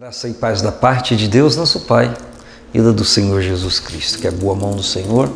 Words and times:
Graça 0.00 0.30
e 0.30 0.32
paz 0.32 0.62
da 0.62 0.72
parte 0.72 1.14
de 1.14 1.28
Deus, 1.28 1.56
nosso 1.56 1.80
Pai, 1.80 2.16
e 2.72 2.80
da 2.80 2.90
do 2.90 3.04
Senhor 3.04 3.42
Jesus 3.42 3.78
Cristo. 3.78 4.18
Que 4.18 4.26
a 4.26 4.30
boa 4.30 4.54
mão 4.54 4.70
do 4.70 4.82
Senhor 4.82 5.30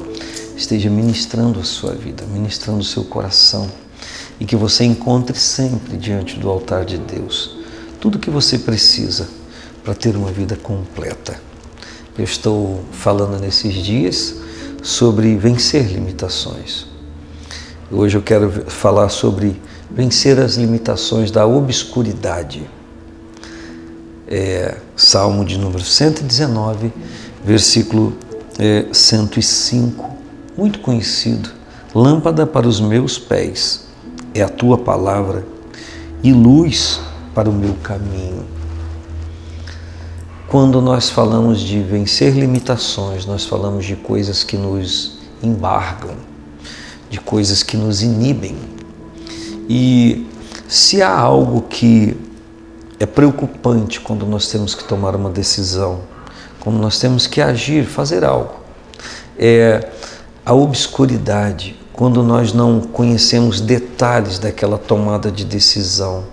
esteja 0.56 0.88
ministrando 0.88 1.60
a 1.60 1.64
sua 1.64 1.92
vida, 1.92 2.24
ministrando 2.24 2.80
o 2.80 2.82
seu 2.82 3.04
coração 3.04 3.70
e 4.40 4.46
que 4.46 4.56
você 4.56 4.82
encontre 4.82 5.38
sempre 5.38 5.98
diante 5.98 6.38
do 6.38 6.48
altar 6.48 6.86
de 6.86 6.96
Deus 6.96 7.58
tudo 8.00 8.14
o 8.14 8.18
que 8.18 8.30
você 8.30 8.58
precisa 8.58 9.28
para 9.84 9.94
ter 9.94 10.16
uma 10.16 10.32
vida 10.32 10.56
completa. 10.56 11.38
Eu 12.16 12.24
estou 12.24 12.82
falando 12.90 13.38
nesses 13.38 13.74
dias 13.74 14.34
sobre 14.82 15.36
vencer 15.36 15.92
limitações. 15.92 16.86
Hoje 17.92 18.16
eu 18.16 18.22
quero 18.22 18.50
falar 18.70 19.10
sobre 19.10 19.60
vencer 19.90 20.40
as 20.40 20.54
limitações 20.54 21.30
da 21.30 21.46
obscuridade 21.46 22.66
é, 24.26 24.76
Salmo 24.96 25.44
de 25.44 25.58
número 25.58 25.82
119, 25.82 26.92
versículo 27.44 28.16
é, 28.58 28.86
105, 28.92 30.10
muito 30.56 30.78
conhecido. 30.80 31.50
Lâmpada 31.94 32.46
para 32.46 32.66
os 32.66 32.80
meus 32.80 33.18
pés 33.18 33.86
é 34.34 34.42
a 34.42 34.48
tua 34.48 34.76
palavra 34.76 35.46
e 36.22 36.32
luz 36.32 37.00
para 37.34 37.48
o 37.48 37.52
meu 37.52 37.74
caminho. 37.82 38.44
Quando 40.48 40.80
nós 40.80 41.10
falamos 41.10 41.60
de 41.60 41.80
vencer 41.80 42.34
limitações, 42.34 43.26
nós 43.26 43.44
falamos 43.44 43.84
de 43.84 43.96
coisas 43.96 44.44
que 44.44 44.56
nos 44.56 45.18
embargam, 45.42 46.14
de 47.10 47.20
coisas 47.20 47.62
que 47.62 47.76
nos 47.76 48.02
inibem. 48.02 48.56
E 49.68 50.26
se 50.68 51.02
há 51.02 51.12
algo 51.12 51.62
que 51.62 52.16
é 53.04 53.06
preocupante 53.06 54.00
quando 54.00 54.24
nós 54.24 54.48
temos 54.48 54.74
que 54.74 54.82
tomar 54.82 55.14
uma 55.14 55.28
decisão, 55.28 56.00
quando 56.58 56.78
nós 56.78 56.98
temos 56.98 57.26
que 57.26 57.40
agir, 57.40 57.84
fazer 57.84 58.24
algo. 58.24 58.54
É 59.38 59.90
a 60.44 60.54
obscuridade, 60.54 61.78
quando 61.92 62.22
nós 62.22 62.54
não 62.54 62.80
conhecemos 62.80 63.60
detalhes 63.60 64.38
daquela 64.38 64.78
tomada 64.78 65.30
de 65.30 65.44
decisão. 65.44 66.24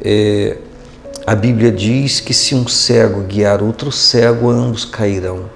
É, 0.00 0.58
a 1.26 1.34
Bíblia 1.34 1.72
diz 1.72 2.20
que 2.20 2.32
se 2.32 2.54
um 2.54 2.68
cego 2.68 3.22
guiar 3.22 3.60
outro 3.60 3.90
cego, 3.90 4.48
ambos 4.50 4.84
cairão. 4.84 5.50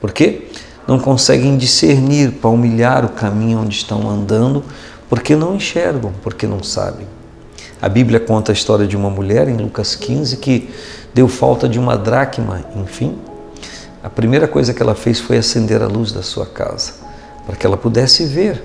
Por 0.00 0.10
quê? 0.10 0.48
Não 0.88 0.98
conseguem 0.98 1.58
discernir, 1.58 2.32
palmilhar 2.32 3.04
o 3.04 3.10
caminho 3.10 3.58
onde 3.58 3.76
estão 3.76 4.08
andando, 4.08 4.64
porque 5.06 5.36
não 5.36 5.54
enxergam, 5.54 6.14
porque 6.22 6.46
não 6.46 6.62
sabem. 6.62 7.19
A 7.80 7.88
Bíblia 7.88 8.20
conta 8.20 8.52
a 8.52 8.54
história 8.54 8.86
de 8.86 8.94
uma 8.94 9.08
mulher 9.08 9.48
em 9.48 9.56
Lucas 9.56 9.94
15 9.96 10.36
que 10.36 10.68
deu 11.14 11.26
falta 11.28 11.66
de 11.66 11.78
uma 11.78 11.96
dracma, 11.96 12.62
enfim. 12.76 13.16
A 14.02 14.10
primeira 14.10 14.46
coisa 14.46 14.74
que 14.74 14.82
ela 14.82 14.94
fez 14.94 15.18
foi 15.18 15.38
acender 15.38 15.82
a 15.82 15.86
luz 15.86 16.12
da 16.12 16.22
sua 16.22 16.44
casa, 16.44 16.92
para 17.46 17.56
que 17.56 17.64
ela 17.64 17.78
pudesse 17.78 18.26
ver, 18.26 18.62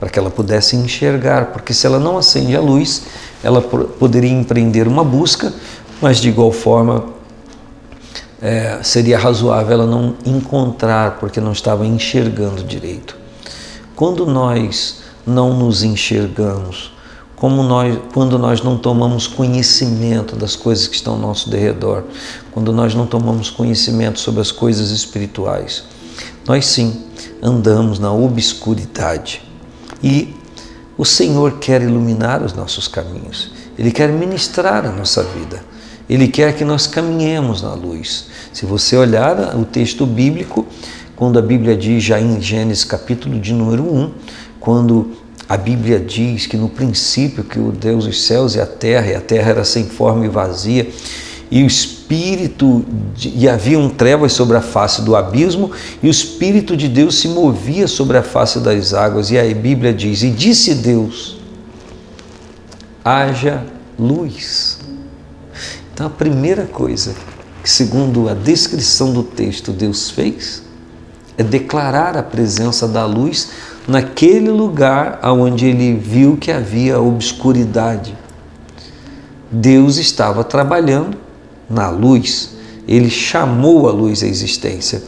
para 0.00 0.08
que 0.08 0.18
ela 0.18 0.30
pudesse 0.30 0.74
enxergar, 0.74 1.46
porque 1.46 1.72
se 1.72 1.86
ela 1.86 2.00
não 2.00 2.18
acende 2.18 2.56
a 2.56 2.60
luz, 2.60 3.02
ela 3.42 3.60
poderia 3.62 4.30
empreender 4.30 4.88
uma 4.88 5.04
busca, 5.04 5.52
mas 6.00 6.18
de 6.18 6.28
igual 6.28 6.50
forma 6.50 7.06
é, 8.42 8.80
seria 8.82 9.18
razoável 9.18 9.74
ela 9.74 9.86
não 9.86 10.16
encontrar, 10.24 11.18
porque 11.18 11.40
não 11.40 11.52
estava 11.52 11.86
enxergando 11.86 12.64
direito. 12.64 13.16
Quando 13.94 14.26
nós 14.26 15.02
não 15.26 15.56
nos 15.56 15.82
enxergamos, 15.82 16.92
como 17.40 17.62
nós, 17.62 17.98
quando 18.12 18.38
nós 18.38 18.62
não 18.62 18.76
tomamos 18.76 19.26
conhecimento 19.26 20.36
das 20.36 20.54
coisas 20.54 20.86
que 20.86 20.94
estão 20.94 21.14
ao 21.14 21.18
nosso 21.18 21.48
derredor, 21.48 22.04
quando 22.52 22.70
nós 22.70 22.94
não 22.94 23.06
tomamos 23.06 23.48
conhecimento 23.48 24.20
sobre 24.20 24.42
as 24.42 24.52
coisas 24.52 24.90
espirituais, 24.90 25.84
nós 26.46 26.66
sim 26.66 27.02
andamos 27.42 27.98
na 27.98 28.12
obscuridade. 28.12 29.42
E 30.02 30.36
o 30.98 31.04
Senhor 31.06 31.52
quer 31.52 31.80
iluminar 31.80 32.42
os 32.42 32.52
nossos 32.52 32.86
caminhos, 32.86 33.50
Ele 33.78 33.90
quer 33.90 34.10
ministrar 34.10 34.84
a 34.84 34.92
nossa 34.92 35.22
vida, 35.22 35.64
Ele 36.10 36.28
quer 36.28 36.54
que 36.54 36.64
nós 36.64 36.86
caminhemos 36.86 37.62
na 37.62 37.72
luz. 37.72 38.26
Se 38.52 38.66
você 38.66 38.98
olhar 38.98 39.56
o 39.56 39.64
texto 39.64 40.04
bíblico, 40.04 40.66
quando 41.16 41.38
a 41.38 41.42
Bíblia 41.42 41.74
diz 41.74 42.04
já 42.04 42.20
em 42.20 42.38
Gênesis 42.38 42.84
capítulo 42.84 43.40
de 43.40 43.54
número 43.54 43.82
1, 43.82 44.12
quando 44.60 45.12
a 45.50 45.56
Bíblia 45.56 45.98
diz 45.98 46.46
que 46.46 46.56
no 46.56 46.68
princípio 46.68 47.42
que 47.42 47.58
o 47.58 47.72
Deus 47.72 48.04
dos 48.04 48.22
céus 48.22 48.54
e 48.54 48.60
a 48.60 48.66
terra, 48.66 49.08
e 49.08 49.16
a 49.16 49.20
terra 49.20 49.50
era 49.50 49.64
sem 49.64 49.84
forma 49.84 50.24
e 50.24 50.28
vazia, 50.28 50.88
e 51.50 51.64
o 51.64 51.66
Espírito, 51.66 52.84
e 53.20 53.48
haviam 53.48 53.88
trevas 53.88 54.32
sobre 54.32 54.56
a 54.56 54.60
face 54.60 55.02
do 55.02 55.16
abismo, 55.16 55.72
e 56.00 56.06
o 56.06 56.10
Espírito 56.10 56.76
de 56.76 56.86
Deus 56.86 57.18
se 57.18 57.26
movia 57.26 57.88
sobre 57.88 58.16
a 58.16 58.22
face 58.22 58.60
das 58.60 58.94
águas, 58.94 59.32
e 59.32 59.38
a 59.40 59.42
Bíblia 59.52 59.92
diz: 59.92 60.22
E 60.22 60.30
disse 60.30 60.72
Deus: 60.72 61.38
haja 63.04 63.66
luz. 63.98 64.78
Então 65.92 66.06
a 66.06 66.10
primeira 66.10 66.64
coisa 66.64 67.12
que, 67.60 67.68
segundo 67.68 68.28
a 68.28 68.34
descrição 68.34 69.12
do 69.12 69.24
texto, 69.24 69.72
Deus 69.72 70.10
fez 70.10 70.62
é 71.36 71.42
declarar 71.42 72.16
a 72.16 72.22
presença 72.22 72.86
da 72.86 73.06
luz 73.06 73.48
naquele 73.90 74.50
lugar 74.50 75.18
onde 75.24 75.66
ele 75.66 75.94
viu 75.94 76.36
que 76.36 76.52
havia 76.52 77.00
obscuridade. 77.00 78.16
Deus 79.50 79.96
estava 79.96 80.44
trabalhando 80.44 81.18
na 81.68 81.90
luz, 81.90 82.56
ele 82.86 83.10
chamou 83.10 83.88
a 83.88 83.92
luz 83.92 84.22
à 84.22 84.26
existência. 84.26 85.02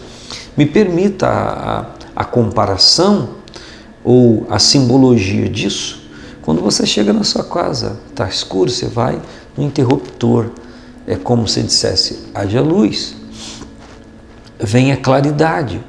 Me 0.56 0.66
permita 0.66 1.28
a, 1.28 1.81
a, 1.81 1.87
a 2.16 2.25
comparação 2.25 3.31
ou 4.03 4.47
a 4.50 4.59
simbologia 4.59 5.48
disso. 5.48 6.03
Quando 6.42 6.60
você 6.60 6.84
chega 6.84 7.12
na 7.12 7.22
sua 7.22 7.44
casa, 7.44 8.00
está 8.10 8.28
escuro, 8.28 8.69
você 8.69 8.87
vai 8.87 9.22
no 9.56 9.62
interruptor. 9.62 10.50
É 11.06 11.15
como 11.15 11.47
se 11.47 11.62
dissesse: 11.62 12.25
haja 12.34 12.60
luz, 12.60 13.15
venha 14.59 14.97
claridade. 14.97 15.81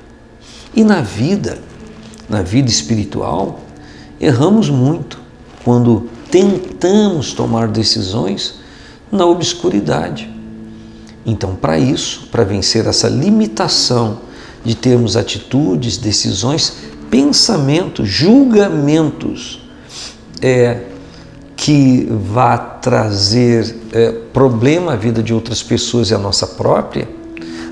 E 0.76 0.84
na 0.84 1.02
vida, 1.02 1.60
na 2.30 2.42
vida 2.42 2.70
espiritual, 2.70 3.60
erramos 4.20 4.70
muito 4.70 5.20
quando 5.64 6.10
tentamos 6.30 7.34
tomar 7.34 7.68
decisões 7.68 8.56
na 9.12 9.26
obscuridade. 9.26 10.30
Então, 11.26 11.56
para 11.56 11.78
isso, 11.78 12.28
para 12.32 12.44
vencer 12.44 12.86
essa 12.86 13.08
limitação 13.08 14.20
de 14.64 14.76
termos 14.76 15.16
atitudes, 15.16 15.98
decisões, 15.98 16.78
pensamentos, 17.10 18.08
julgamentos 18.08 19.62
é, 20.42 20.82
que 21.56 22.08
vá 22.10 22.58
trazer 22.58 23.76
é, 23.92 24.12
problema 24.34 24.94
à 24.94 24.96
vida 24.96 25.22
de 25.22 25.34
outras 25.34 25.62
pessoas 25.62 26.10
e 26.10 26.16
à 26.16 26.18
nossa 26.18 26.48
própria, 26.48 27.08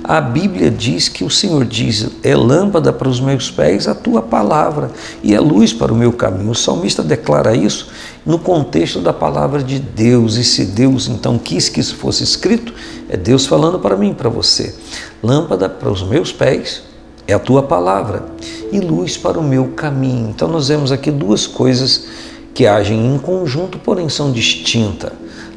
a 0.03 0.19
Bíblia 0.19 0.71
diz 0.71 1.07
que 1.07 1.23
o 1.23 1.29
Senhor 1.29 1.63
diz: 1.65 2.07
é 2.23 2.35
lâmpada 2.35 2.91
para 2.91 3.07
os 3.07 3.19
meus 3.19 3.51
pés 3.51 3.87
a 3.87 3.93
tua 3.93 4.21
palavra 4.21 4.91
e 5.21 5.33
é 5.33 5.39
luz 5.39 5.73
para 5.73 5.93
o 5.93 5.95
meu 5.95 6.11
caminho. 6.11 6.51
O 6.51 6.55
salmista 6.55 7.03
declara 7.03 7.55
isso 7.55 7.89
no 8.25 8.39
contexto 8.39 8.99
da 8.99 9.13
palavra 9.13 9.63
de 9.63 9.79
Deus. 9.79 10.37
E 10.37 10.43
se 10.43 10.65
Deus 10.65 11.07
então 11.07 11.37
quis 11.37 11.69
que 11.69 11.79
isso 11.79 11.95
fosse 11.95 12.23
escrito, 12.23 12.73
é 13.07 13.15
Deus 13.15 13.45
falando 13.45 13.79
para 13.79 13.95
mim, 13.95 14.13
para 14.13 14.29
você. 14.29 14.75
Lâmpada 15.21 15.69
para 15.69 15.89
os 15.89 16.01
meus 16.01 16.31
pés 16.31 16.81
é 17.27 17.33
a 17.33 17.39
tua 17.39 17.61
palavra 17.61 18.25
e 18.71 18.79
luz 18.79 19.17
para 19.17 19.39
o 19.39 19.43
meu 19.43 19.69
caminho. 19.69 20.29
Então 20.29 20.47
nós 20.47 20.67
vemos 20.67 20.91
aqui 20.91 21.11
duas 21.11 21.45
coisas 21.45 22.05
que 22.53 22.65
agem 22.65 23.13
em 23.13 23.17
conjunto, 23.17 23.77
porém 23.79 24.09
são 24.09 24.31
distintas. 24.31 25.11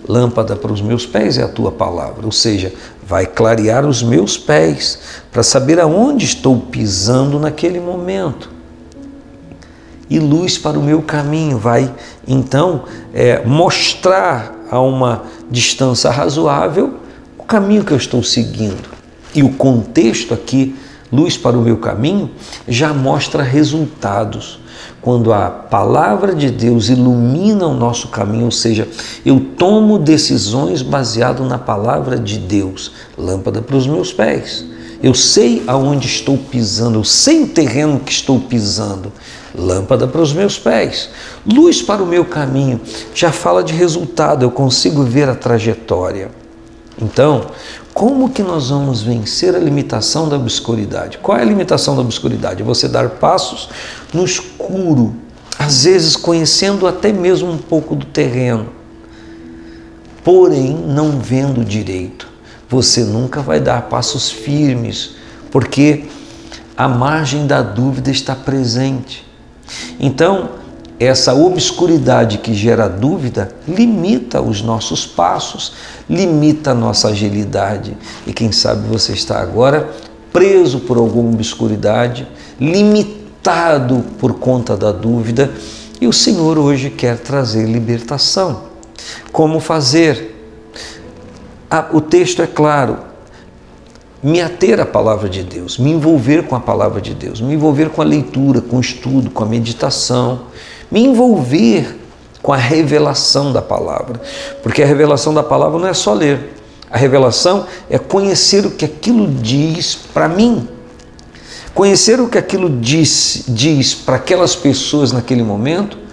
Lâmpada 0.07 0.55
para 0.55 0.73
os 0.73 0.83
meus 0.83 1.07
pés 1.07 1.39
é 1.39 1.43
a 1.43 1.49
tua 1.49 1.73
palavra, 1.73 2.27
ou 2.27 2.33
seja, 2.33 2.73
vai 3.07 3.27
clarear 3.27 3.87
os 3.87 4.03
meus 4.03 4.37
pés 4.37 4.99
para 5.33 5.43
saber 5.43 5.81
aonde 5.81 6.27
estou 6.27 6.59
pisando 6.59 7.39
naquele 7.39 7.81
momento. 7.81 8.51
E 10.09 10.19
luz 10.19 10.59
para 10.59 10.79
o 10.79 10.83
meu 10.83 11.01
caminho, 11.01 11.59
vai 11.59 11.93
então 12.29 12.85
é, 13.15 13.43
mostrar 13.45 14.55
a 14.71 14.79
uma 14.79 15.23
distância 15.51 16.11
razoável 16.11 16.95
o 17.39 17.43
caminho 17.43 17.85
que 17.85 17.93
eu 17.93 17.97
estou 17.97 18.23
seguindo. 18.23 18.89
E 19.35 19.43
o 19.43 19.51
contexto 19.51 20.35
aqui, 20.35 20.77
luz 21.11 21.37
para 21.37 21.57
o 21.57 21.63
meu 21.63 21.79
caminho, 21.79 22.31
já 22.69 22.93
mostra 22.93 23.43
resultados 23.43 24.61
quando 25.01 25.33
a 25.33 25.51
palavra 25.51 26.35
de 26.35 26.51
Deus 26.51 26.89
ilumina 26.89 27.67
o 27.67 27.75
nosso 27.75 28.09
caminho, 28.09 28.47
ou 28.47 28.51
seja, 28.51 28.89
eu 29.25 29.39
tomo 29.57 29.99
decisões 29.99 30.83
baseado 30.83 31.45
na 31.45 31.59
palavra 31.59 32.19
de 32.19 32.39
Deus, 32.39 32.93
lâmpada 33.19 33.61
para 33.61 33.77
os 33.77 33.87
meus 33.87 34.13
pés. 34.13 34.65
Eu 35.03 35.13
sei 35.13 35.63
aonde 35.67 36.07
estou 36.07 36.39
pisando, 36.39 36.99
eu 36.99 37.05
sei 37.05 37.43
o 37.43 37.49
terreno 37.49 38.01
que 38.01 38.13
estou 38.13 38.41
pisando. 38.41 39.13
Lâmpada 39.55 40.09
para 40.09 40.21
os 40.21 40.33
meus 40.33 40.59
pés, 40.59 41.11
luz 41.47 41.83
para 41.83 42.03
o 42.03 42.07
meu 42.07 42.25
caminho. 42.25 42.81
Já 43.15 43.31
fala 43.31 43.63
de 43.63 43.73
resultado, 43.73 44.45
eu 44.45 44.51
consigo 44.51 45.03
ver 45.03 45.29
a 45.29 45.35
trajetória. 45.35 46.44
Então, 47.01 47.47
como 47.93 48.31
que 48.31 48.43
nós 48.43 48.71
vamos 48.71 49.03
vencer 49.03 49.55
a 49.55 49.59
limitação 49.59 50.29
da 50.29 50.37
obscuridade? 50.37 51.19
Qual 51.19 51.37
é 51.37 51.43
a 51.43 51.45
limitação 51.45 51.97
da 51.97 52.03
obscuridade? 52.03 52.63
É 52.63 52.65
você 52.65 52.89
dar 52.89 53.09
passos 53.11 53.69
no 54.13 54.25
escuro, 54.25 55.15
às 55.59 55.85
vezes 55.85 56.17
conhecendo 56.17 56.87
até 56.87 57.13
mesmo 57.13 57.51
um 57.51 57.59
pouco 57.59 57.95
do 57.97 58.07
terreno, 58.07 58.69
porém 60.23 60.75
não 60.75 61.19
vendo 61.21 61.65
direito. 61.65 62.29
Você 62.69 63.05
nunca 63.05 63.41
vai 63.41 63.61
dar 63.61 63.83
passos 63.83 64.31
firmes, 64.31 65.13
porque 65.51 66.05
a 66.77 66.89
margem 66.89 67.47
da 67.47 67.63
dúvida 67.63 68.11
está 68.11 68.35
presente. 68.35 69.25
Então, 69.99 70.64
essa 70.99 71.35
obscuridade 71.35 72.39
que 72.39 72.55
gera 72.55 72.89
dúvida 72.89 73.55
limita 73.67 74.41
os 74.41 74.63
nossos 74.63 75.07
passos, 75.07 75.73
limita 76.09 76.71
a 76.71 76.75
nossa 76.75 77.09
agilidade. 77.09 77.97
E 78.27 78.33
quem 78.33 78.53
sabe 78.53 78.87
você 78.89 79.13
está 79.13 79.41
agora 79.41 79.91
preso 80.33 80.81
por 80.81 80.97
alguma 80.97 81.31
obscuridade, 81.31 82.27
limitado 82.61 84.05
por 84.19 84.35
conta 84.35 84.77
da 84.77 84.91
dúvida, 84.91 85.53
e 86.01 86.09
o 86.09 86.13
Senhor 86.13 86.59
hoje 86.59 86.91
quer 86.91 87.19
trazer 87.19 87.67
libertação. 87.67 88.65
Como 89.31 89.61
fazer? 89.61 90.35
Ah, 91.71 91.89
o 91.93 92.01
texto 92.01 92.43
é 92.43 92.49
claro, 92.49 92.99
me 94.21 94.41
ater 94.41 94.81
à 94.81 94.87
palavra 94.87 95.29
de 95.29 95.43
Deus, 95.43 95.79
me 95.79 95.93
envolver 95.93 96.47
com 96.47 96.57
a 96.57 96.61
palavra 96.61 97.01
de 97.01 97.15
Deus, 97.15 97.41
me 97.41 97.55
envolver 97.55 97.91
com 97.91 98.03
a 98.03 98.05
leitura, 98.05 98.61
com 98.61 98.79
o 98.79 98.81
estudo, 98.81 99.31
com 99.31 99.45
a 99.45 99.47
meditação, 99.47 100.47
me 100.91 101.05
envolver 101.05 102.01
com 102.43 102.53
a 102.53 102.57
revelação 102.57 103.53
da 103.53 103.63
palavra. 103.63 104.21
Porque 104.63 104.83
a 104.83 104.87
revelação 104.87 105.33
da 105.33 105.43
palavra 105.43 105.79
não 105.79 105.89
é 105.89 105.95
só 105.95 106.13
ler, 106.13 106.55
a 106.91 106.99
revelação 106.99 107.67
é 107.91 107.99
conhecer 107.99 108.65
o 108.67 108.71
que 108.71 108.85
aquilo 108.85 109.27
diz 109.27 109.95
para 109.95 110.29
mim. 110.29 110.69
Conhecer 111.75 112.21
o 112.21 112.29
que 112.29 112.39
aquilo 112.39 112.71
diz, 112.71 113.45
diz 113.49 113.95
para 113.95 114.17
aquelas 114.17 114.55
pessoas 114.55 115.11
naquele 115.11 115.43
momento 115.43 116.05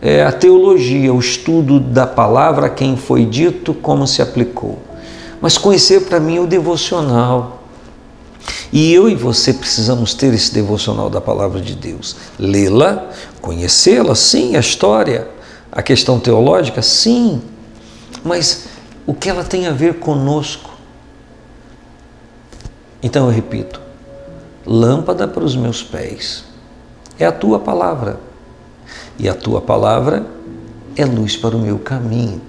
é 0.00 0.22
a 0.22 0.30
teologia, 0.30 1.12
o 1.12 1.18
estudo 1.18 1.80
da 1.80 2.06
palavra, 2.06 2.68
quem 2.68 2.96
foi 2.96 3.24
dito, 3.24 3.74
como 3.74 4.06
se 4.06 4.22
aplicou. 4.22 4.78
Mas 5.40 5.58
conhecer 5.58 6.02
para 6.02 6.20
mim 6.20 6.36
é 6.36 6.40
o 6.40 6.46
devocional. 6.46 7.57
E 8.72 8.92
eu 8.92 9.08
e 9.08 9.14
você 9.14 9.52
precisamos 9.52 10.14
ter 10.14 10.32
esse 10.34 10.52
devocional 10.52 11.08
da 11.08 11.20
palavra 11.20 11.60
de 11.60 11.74
Deus. 11.74 12.16
Lê-la, 12.38 13.10
conhecê-la, 13.40 14.14
sim, 14.14 14.56
a 14.56 14.60
história, 14.60 15.28
a 15.72 15.82
questão 15.82 16.20
teológica, 16.20 16.82
sim. 16.82 17.42
Mas 18.24 18.64
o 19.06 19.14
que 19.14 19.28
ela 19.28 19.44
tem 19.44 19.66
a 19.66 19.72
ver 19.72 19.94
conosco? 19.94 20.70
Então 23.02 23.26
eu 23.26 23.32
repito: 23.32 23.80
lâmpada 24.66 25.26
para 25.26 25.44
os 25.44 25.56
meus 25.56 25.82
pés 25.82 26.44
é 27.18 27.24
a 27.24 27.32
tua 27.32 27.58
palavra, 27.58 28.20
e 29.18 29.28
a 29.28 29.34
tua 29.34 29.60
palavra 29.60 30.26
é 30.96 31.04
luz 31.04 31.36
para 31.36 31.56
o 31.56 31.60
meu 31.60 31.78
caminho. 31.78 32.47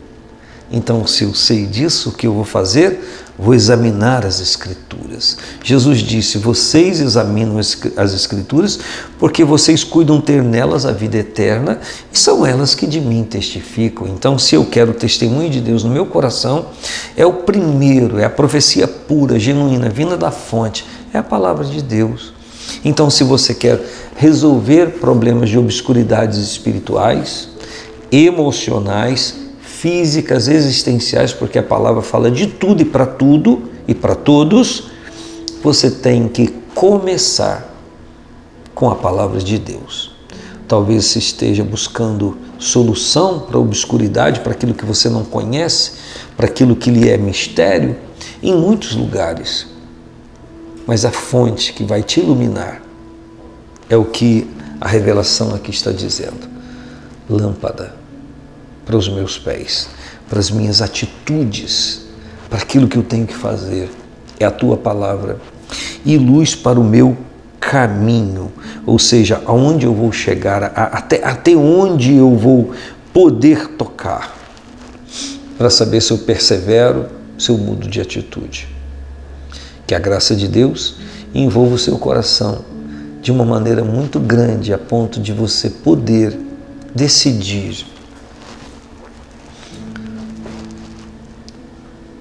Então, 0.71 1.05
se 1.07 1.23
eu 1.23 1.33
sei 1.33 1.65
disso, 1.65 2.09
o 2.09 2.11
que 2.11 2.27
eu 2.27 2.33
vou 2.33 2.43
fazer? 2.43 2.99
Vou 3.37 3.55
examinar 3.55 4.25
as 4.25 4.39
Escrituras. 4.39 5.37
Jesus 5.63 5.99
disse: 5.99 6.37
Vocês 6.37 6.99
examinam 6.99 7.57
as 7.57 8.13
Escrituras 8.13 8.79
porque 9.17 9.43
vocês 9.43 9.83
cuidam 9.83 10.19
ter 10.21 10.43
nelas 10.43 10.85
a 10.85 10.91
vida 10.91 11.17
eterna 11.17 11.79
e 12.13 12.19
são 12.19 12.45
elas 12.45 12.75
que 12.75 12.85
de 12.85 12.99
mim 12.99 13.23
testificam. 13.23 14.07
Então, 14.07 14.37
se 14.37 14.55
eu 14.55 14.65
quero 14.65 14.91
o 14.91 14.93
testemunho 14.93 15.49
de 15.49 15.61
Deus 15.61 15.83
no 15.83 15.89
meu 15.89 16.05
coração, 16.05 16.67
é 17.15 17.25
o 17.25 17.33
primeiro, 17.33 18.19
é 18.19 18.25
a 18.25 18.29
profecia 18.29 18.87
pura, 18.87 19.39
genuína, 19.39 19.89
vinda 19.89 20.17
da 20.17 20.31
fonte, 20.31 20.85
é 21.13 21.17
a 21.17 21.23
palavra 21.23 21.65
de 21.65 21.81
Deus. 21.81 22.33
Então, 22.83 23.09
se 23.09 23.23
você 23.23 23.53
quer 23.53 23.81
resolver 24.15 24.99
problemas 24.99 25.49
de 25.49 25.57
obscuridades 25.57 26.37
espirituais, 26.37 27.49
emocionais, 28.11 29.48
físicas, 29.79 30.49
existenciais, 30.49 31.31
porque 31.31 31.57
a 31.57 31.63
palavra 31.63 32.01
fala 32.01 32.29
de 32.29 32.47
tudo 32.47 32.81
e 32.81 32.85
para 32.85 33.05
tudo 33.05 33.69
e 33.87 33.95
para 33.95 34.13
todos, 34.13 34.89
você 35.63 35.89
tem 35.89 36.27
que 36.27 36.47
começar 36.75 37.73
com 38.75 38.89
a 38.91 38.95
palavra 38.95 39.39
de 39.39 39.57
Deus. 39.57 40.11
Talvez 40.67 41.05
você 41.05 41.19
esteja 41.19 41.63
buscando 41.63 42.37
solução 42.57 43.39
para 43.39 43.55
a 43.55 43.61
obscuridade, 43.61 44.41
para 44.41 44.51
aquilo 44.51 44.73
que 44.73 44.85
você 44.85 45.07
não 45.07 45.23
conhece, 45.23 45.93
para 46.35 46.47
aquilo 46.47 46.75
que 46.75 46.91
lhe 46.91 47.09
é 47.09 47.17
mistério, 47.17 47.95
em 48.43 48.53
muitos 48.53 48.95
lugares. 48.95 49.65
Mas 50.85 51.05
a 51.05 51.11
fonte 51.11 51.71
que 51.71 51.85
vai 51.85 52.03
te 52.03 52.19
iluminar 52.19 52.81
é 53.89 53.95
o 53.95 54.03
que 54.03 54.45
a 54.81 54.89
revelação 54.89 55.55
aqui 55.55 55.71
está 55.71 55.93
dizendo. 55.93 56.49
Lâmpada 57.29 57.98
para 58.89 58.97
os 58.97 59.07
meus 59.07 59.37
pés, 59.37 59.87
para 60.27 60.39
as 60.39 60.49
minhas 60.49 60.81
atitudes, 60.81 62.07
para 62.49 62.57
aquilo 62.57 62.87
que 62.87 62.97
eu 62.97 63.03
tenho 63.03 63.27
que 63.27 63.35
fazer. 63.35 63.87
É 64.39 64.45
a 64.45 64.49
tua 64.49 64.75
palavra. 64.77 65.39
E 66.03 66.17
luz 66.17 66.55
para 66.55 66.79
o 66.79 66.83
meu 66.83 67.15
caminho, 67.59 68.51
ou 68.87 68.97
seja, 68.97 69.43
aonde 69.45 69.85
eu 69.85 69.93
vou 69.93 70.11
chegar, 70.11 70.63
até, 70.73 71.23
até 71.23 71.55
onde 71.55 72.15
eu 72.15 72.35
vou 72.35 72.71
poder 73.13 73.67
tocar, 73.67 74.35
para 75.55 75.69
saber 75.69 76.01
se 76.01 76.09
eu 76.09 76.17
persevero, 76.17 77.09
se 77.37 77.51
eu 77.51 77.59
mudo 77.59 77.87
de 77.87 78.01
atitude. 78.01 78.67
Que 79.85 79.93
a 79.93 79.99
graça 79.99 80.35
de 80.35 80.47
Deus 80.47 80.95
envolva 81.31 81.75
o 81.75 81.77
seu 81.77 81.99
coração 81.99 82.65
de 83.21 83.31
uma 83.31 83.45
maneira 83.45 83.83
muito 83.83 84.19
grande, 84.19 84.73
a 84.73 84.79
ponto 84.79 85.19
de 85.19 85.31
você 85.31 85.69
poder 85.69 86.35
decidir 86.95 87.85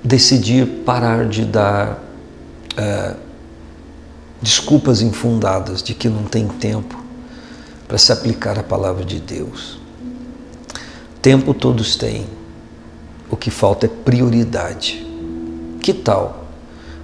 decidir 0.08 0.66
parar 0.86 1.28
de 1.28 1.44
dar 1.44 2.02
é, 2.78 3.14
desculpas 4.40 5.02
infundadas 5.02 5.82
de 5.82 5.92
que 5.92 6.08
não 6.08 6.24
tem 6.24 6.48
tempo 6.48 6.98
para 7.86 7.98
se 7.98 8.10
aplicar 8.10 8.58
a 8.58 8.62
palavra 8.62 9.04
de 9.04 9.20
Deus. 9.20 9.78
Tempo 11.20 11.52
todos 11.52 11.94
têm, 11.94 12.26
o 13.30 13.36
que 13.36 13.50
falta 13.50 13.84
é 13.84 13.88
prioridade. 13.88 15.06
Que 15.82 15.92
tal 15.92 16.46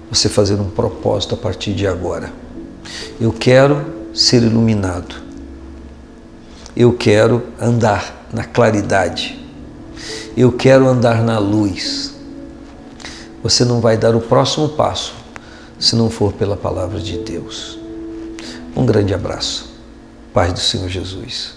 você 0.09 0.27
fazer 0.27 0.55
um 0.55 0.69
propósito 0.71 1.35
a 1.35 1.37
partir 1.37 1.73
de 1.73 1.85
agora? 1.85 2.33
Eu 3.21 3.31
quero 3.31 3.85
ser 4.15 4.41
iluminado. 4.41 5.15
Eu 6.75 6.93
quero 6.93 7.43
andar 7.61 8.27
na 8.33 8.43
claridade. 8.43 9.39
Eu 10.35 10.51
quero 10.51 10.87
andar 10.87 11.23
na 11.23 11.37
luz 11.37 12.14
você 13.45 13.63
não 13.63 13.79
vai 13.79 13.95
dar 13.95 14.15
o 14.15 14.21
próximo 14.21 14.69
passo 14.69 15.13
se 15.77 15.95
não 15.95 16.09
for 16.09 16.33
pela 16.33 16.57
palavra 16.57 16.99
de 16.99 17.19
Deus. 17.19 17.77
Um 18.75 18.83
grande 18.83 19.13
abraço. 19.13 19.71
Paz 20.33 20.51
do 20.51 20.59
Senhor 20.59 20.89
Jesus. 20.89 21.53